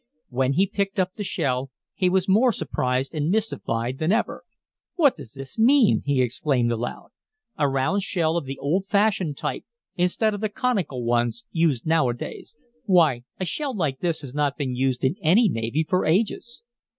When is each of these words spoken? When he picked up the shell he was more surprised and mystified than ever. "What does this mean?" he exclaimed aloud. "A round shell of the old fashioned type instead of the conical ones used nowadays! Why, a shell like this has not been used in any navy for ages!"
When 0.29 0.53
he 0.53 0.65
picked 0.65 0.99
up 0.99 1.13
the 1.13 1.23
shell 1.23 1.69
he 1.93 2.09
was 2.09 2.27
more 2.27 2.51
surprised 2.51 3.13
and 3.13 3.29
mystified 3.29 3.99
than 3.99 4.11
ever. 4.11 4.43
"What 4.95 5.15
does 5.15 5.33
this 5.33 5.59
mean?" 5.59 6.01
he 6.03 6.23
exclaimed 6.23 6.71
aloud. 6.71 7.09
"A 7.55 7.69
round 7.69 8.01
shell 8.01 8.35
of 8.35 8.45
the 8.45 8.57
old 8.57 8.87
fashioned 8.87 9.37
type 9.37 9.63
instead 9.95 10.33
of 10.33 10.41
the 10.41 10.49
conical 10.49 11.03
ones 11.03 11.45
used 11.51 11.85
nowadays! 11.85 12.55
Why, 12.85 13.25
a 13.39 13.45
shell 13.45 13.75
like 13.75 13.99
this 13.99 14.21
has 14.21 14.33
not 14.33 14.57
been 14.57 14.73
used 14.73 15.03
in 15.03 15.17
any 15.21 15.47
navy 15.47 15.83
for 15.87 16.03
ages!" 16.03 16.63